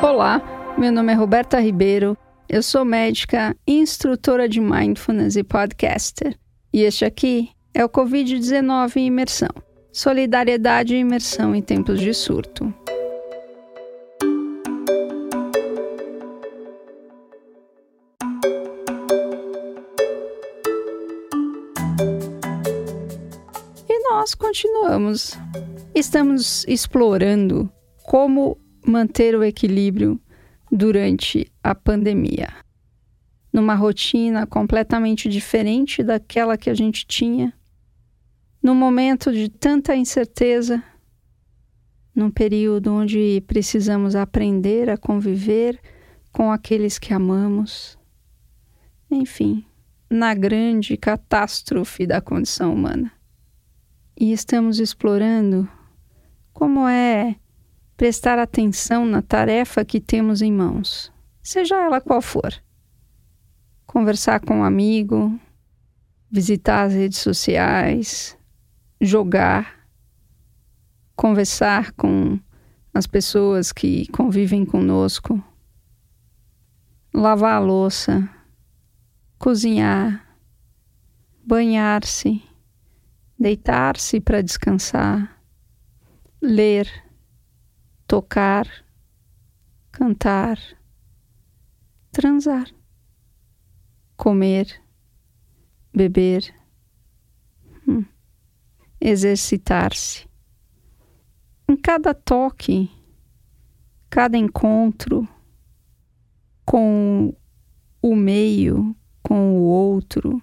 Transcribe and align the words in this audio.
Olá, 0.00 0.40
meu 0.78 0.92
nome 0.92 1.12
é 1.12 1.16
Roberta 1.16 1.58
Ribeiro, 1.58 2.16
eu 2.48 2.62
sou 2.62 2.84
médica, 2.84 3.56
instrutora 3.66 4.48
de 4.48 4.60
mindfulness 4.60 5.34
e 5.34 5.42
podcaster. 5.42 6.38
E 6.72 6.82
este 6.82 7.04
aqui 7.04 7.50
é 7.74 7.84
o 7.84 7.88
Covid-19 7.88 8.96
em 8.96 9.06
imersão. 9.06 9.48
Solidariedade 9.92 10.94
e 10.94 11.00
imersão 11.00 11.52
em 11.52 11.60
tempos 11.60 12.00
de 12.00 12.14
surto. 12.14 12.72
E 23.88 24.10
nós 24.10 24.32
continuamos. 24.36 25.36
Estamos 25.92 26.64
explorando 26.68 27.68
como 28.04 28.56
manter 28.88 29.34
o 29.34 29.44
equilíbrio 29.44 30.20
durante 30.72 31.50
a 31.62 31.74
pandemia. 31.74 32.48
Numa 33.52 33.74
rotina 33.74 34.46
completamente 34.46 35.28
diferente 35.28 36.02
daquela 36.02 36.56
que 36.56 36.70
a 36.70 36.74
gente 36.74 37.06
tinha, 37.06 37.52
num 38.62 38.74
momento 38.74 39.32
de 39.32 39.48
tanta 39.48 39.94
incerteza, 39.94 40.82
num 42.14 42.30
período 42.30 42.92
onde 42.92 43.42
precisamos 43.46 44.16
aprender 44.16 44.90
a 44.90 44.96
conviver 44.96 45.80
com 46.32 46.50
aqueles 46.50 46.98
que 46.98 47.12
amamos. 47.14 47.98
Enfim, 49.10 49.64
na 50.10 50.34
grande 50.34 50.96
catástrofe 50.96 52.06
da 52.06 52.20
condição 52.20 52.74
humana. 52.74 53.12
E 54.18 54.32
estamos 54.32 54.80
explorando 54.80 55.68
como 56.52 56.88
é 56.88 57.36
prestar 57.98 58.38
atenção 58.38 59.04
na 59.04 59.20
tarefa 59.20 59.84
que 59.84 60.00
temos 60.00 60.40
em 60.40 60.52
mãos, 60.52 61.12
seja 61.42 61.74
ela 61.74 62.00
qual 62.00 62.22
for. 62.22 62.54
Conversar 63.84 64.38
com 64.38 64.60
um 64.60 64.64
amigo, 64.64 65.36
visitar 66.30 66.84
as 66.84 66.94
redes 66.94 67.18
sociais, 67.18 68.38
jogar, 69.00 69.88
conversar 71.16 71.90
com 71.90 72.38
as 72.94 73.04
pessoas 73.04 73.72
que 73.72 74.06
convivem 74.12 74.64
conosco, 74.64 75.42
lavar 77.12 77.54
a 77.54 77.58
louça, 77.58 78.30
cozinhar, 79.40 80.24
banhar-se, 81.44 82.40
deitar-se 83.36 84.20
para 84.20 84.40
descansar, 84.40 85.36
ler 86.40 87.07
tocar, 88.08 88.66
cantar, 89.92 90.58
transar, 92.10 92.66
comer, 94.16 94.82
beber, 95.94 96.54
hum, 97.86 98.06
exercitar-se. 98.98 100.26
Em 101.68 101.76
cada 101.76 102.14
toque, 102.14 102.90
cada 104.08 104.38
encontro 104.38 105.28
com 106.64 107.36
o 108.00 108.16
meio, 108.16 108.96
com 109.22 109.58
o 109.58 109.60
outro, 109.64 110.42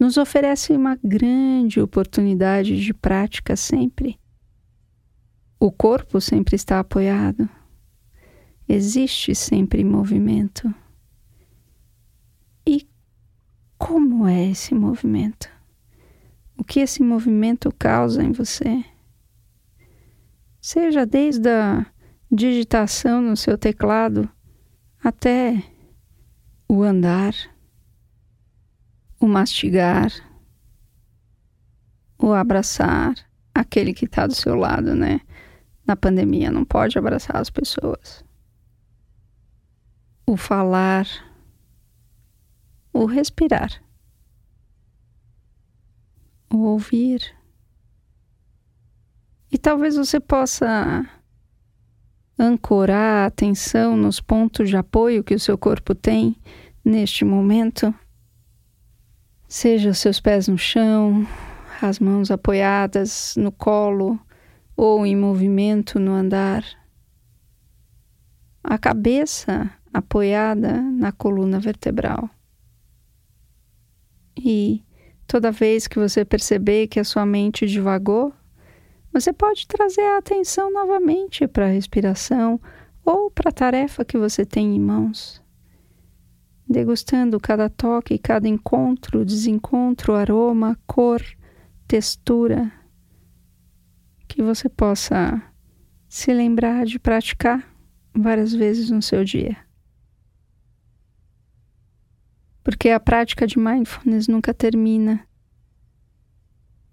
nos 0.00 0.16
oferece 0.16 0.72
uma 0.72 0.98
grande 1.04 1.80
oportunidade 1.80 2.80
de 2.80 2.92
prática 2.92 3.54
sempre 3.54 4.18
o 5.60 5.72
corpo 5.72 6.20
sempre 6.20 6.54
está 6.54 6.78
apoiado. 6.78 7.48
Existe 8.68 9.34
sempre 9.34 9.82
movimento. 9.82 10.72
E 12.66 12.88
como 13.76 14.26
é 14.26 14.50
esse 14.50 14.74
movimento? 14.74 15.48
O 16.56 16.62
que 16.62 16.80
esse 16.80 17.02
movimento 17.02 17.72
causa 17.76 18.22
em 18.22 18.30
você? 18.30 18.84
Seja 20.60 21.06
desde 21.06 21.48
a 21.48 21.86
digitação 22.30 23.22
no 23.22 23.36
seu 23.36 23.56
teclado 23.56 24.28
até 25.02 25.62
o 26.68 26.82
andar, 26.82 27.34
o 29.18 29.26
mastigar, 29.26 30.12
o 32.18 32.32
abraçar 32.32 33.14
aquele 33.54 33.94
que 33.94 34.04
está 34.04 34.26
do 34.26 34.34
seu 34.34 34.54
lado, 34.54 34.94
né? 34.94 35.20
Na 35.88 35.96
pandemia, 35.96 36.50
não 36.50 36.66
pode 36.66 36.98
abraçar 36.98 37.36
as 37.36 37.48
pessoas. 37.48 38.22
O 40.26 40.36
falar, 40.36 41.06
o 42.92 43.06
respirar, 43.06 43.82
o 46.52 46.58
ouvir. 46.58 47.34
E 49.50 49.56
talvez 49.56 49.96
você 49.96 50.20
possa 50.20 51.08
ancorar 52.38 53.24
a 53.24 53.26
atenção 53.26 53.96
nos 53.96 54.20
pontos 54.20 54.68
de 54.68 54.76
apoio 54.76 55.24
que 55.24 55.34
o 55.34 55.40
seu 55.40 55.56
corpo 55.56 55.94
tem 55.94 56.36
neste 56.84 57.24
momento. 57.24 57.92
Seja 59.48 59.88
os 59.88 59.98
seus 59.98 60.20
pés 60.20 60.48
no 60.48 60.58
chão, 60.58 61.26
as 61.80 61.98
mãos 61.98 62.30
apoiadas 62.30 63.34
no 63.38 63.50
colo, 63.50 64.20
ou 64.78 65.04
em 65.04 65.16
movimento 65.16 65.98
no 65.98 66.12
andar, 66.12 66.64
a 68.62 68.78
cabeça 68.78 69.68
apoiada 69.92 70.80
na 70.80 71.10
coluna 71.10 71.58
vertebral. 71.58 72.30
E 74.38 74.84
toda 75.26 75.50
vez 75.50 75.88
que 75.88 75.98
você 75.98 76.24
perceber 76.24 76.86
que 76.86 77.00
a 77.00 77.04
sua 77.04 77.26
mente 77.26 77.66
divagou, 77.66 78.32
você 79.12 79.32
pode 79.32 79.66
trazer 79.66 80.02
a 80.02 80.18
atenção 80.18 80.72
novamente 80.72 81.48
para 81.48 81.66
a 81.66 81.70
respiração 81.70 82.60
ou 83.04 83.32
para 83.32 83.48
a 83.48 83.52
tarefa 83.52 84.04
que 84.04 84.16
você 84.16 84.46
tem 84.46 84.76
em 84.76 84.80
mãos. 84.80 85.42
Degustando 86.68 87.40
cada 87.40 87.68
toque, 87.68 88.16
cada 88.16 88.46
encontro, 88.46 89.24
desencontro, 89.24 90.14
aroma, 90.14 90.78
cor, 90.86 91.20
textura, 91.88 92.70
que 94.38 94.42
você 94.44 94.68
possa 94.68 95.42
se 96.08 96.32
lembrar 96.32 96.86
de 96.86 96.96
praticar 96.96 97.68
várias 98.14 98.54
vezes 98.54 98.88
no 98.88 99.02
seu 99.02 99.24
dia. 99.24 99.56
Porque 102.62 102.90
a 102.90 103.00
prática 103.00 103.48
de 103.48 103.58
mindfulness 103.58 104.28
nunca 104.28 104.54
termina. 104.54 105.26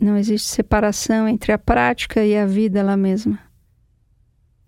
Não 0.00 0.16
existe 0.16 0.48
separação 0.48 1.28
entre 1.28 1.52
a 1.52 1.58
prática 1.58 2.24
e 2.24 2.34
a 2.34 2.46
vida 2.46 2.78
ela 2.78 2.96
mesma. 2.96 3.38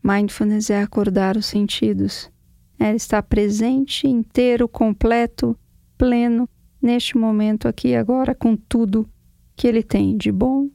Mindfulness 0.03 0.69
é 0.69 0.83
acordar 0.83 1.39
os 1.39 1.47
sentidos, 1.47 2.31
é 2.79 2.95
estar 2.95 3.23
presente, 3.23 4.07
inteiro, 4.07 4.69
completo, 4.69 5.59
pleno, 5.97 6.47
neste 6.83 7.17
momento 7.17 7.67
aqui 7.67 7.95
agora, 7.95 8.35
com 8.35 8.55
tudo 8.55 9.09
que 9.57 9.67
ele 9.67 9.83
tem 9.83 10.19
de 10.19 10.31
bom 10.31 10.69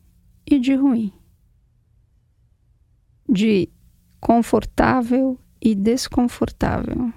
e 0.44 0.60
de 0.60 0.74
ruim 0.74 1.14
de 3.34 3.68
confortável 4.20 5.38
e 5.60 5.74
desconfortável. 5.74 7.12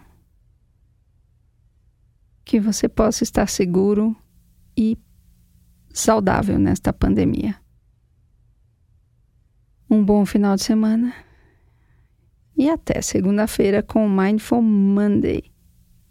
Que 2.45 2.59
você 2.59 2.89
possa 2.89 3.23
estar 3.23 3.49
seguro 3.49 4.17
e 4.77 4.97
saudável 5.93 6.59
nesta 6.59 6.93
pandemia. 6.93 7.57
Um 9.89 10.05
bom 10.05 10.25
final 10.25 10.57
de 10.57 10.63
semana 10.63 11.15
e 12.57 12.71
até 12.71 13.03
segunda-feira 13.03 13.83
com 13.83 14.07
o 14.07 14.11
Mindful 14.11 14.63
Monday. 14.63 15.45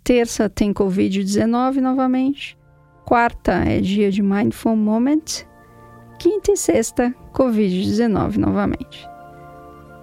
Terça 0.03 0.47
tem 0.47 0.71
Covid-19 0.71 1.77
novamente. 1.77 2.57
Quarta 3.05 3.53
é 3.53 3.81
dia 3.81 4.11
de 4.11 4.21
Mindful 4.21 4.75
Moment. 4.75 5.45
Quinta 6.19 6.51
e 6.51 6.57
sexta, 6.57 7.13
Covid-19 7.33 8.37
novamente. 8.37 9.14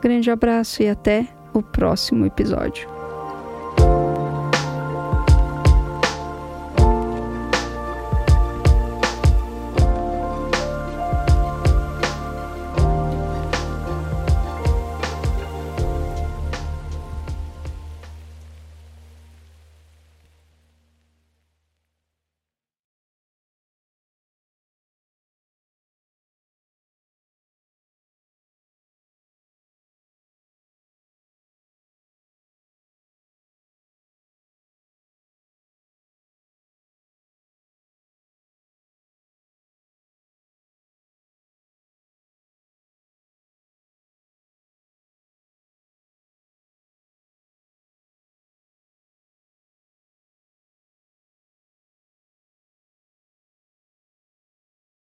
Grande 0.03 0.33
abraço 0.33 0.83
e 0.83 0.89
até 0.89 1.29
o 1.55 1.63
próximo 1.63 2.27
episódio. 2.27 2.92